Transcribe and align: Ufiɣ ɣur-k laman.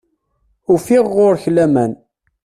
Ufiɣ 0.73 1.05
ɣur-k 1.15 1.43
laman. 1.55 1.91